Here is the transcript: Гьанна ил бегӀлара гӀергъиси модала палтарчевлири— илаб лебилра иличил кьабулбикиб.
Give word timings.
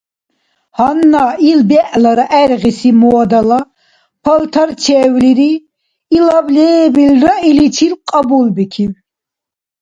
Гьанна 0.77 1.25
ил 1.49 1.59
бегӀлара 1.69 2.25
гӀергъиси 2.31 2.91
модала 3.01 3.59
палтарчевлири— 4.23 5.51
илаб 6.17 6.47
лебилра 6.55 7.33
иличил 7.49 7.93
кьабулбикиб. 8.09 8.91